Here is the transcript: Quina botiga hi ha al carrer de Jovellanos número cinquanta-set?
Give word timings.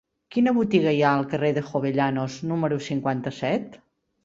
Quina 0.35 0.53
botiga 0.55 0.93
hi 0.99 1.03
ha 1.07 1.11
al 1.17 1.27
carrer 1.35 1.51
de 1.59 1.63
Jovellanos 1.67 2.39
número 2.55 2.83
cinquanta-set? 2.89 3.81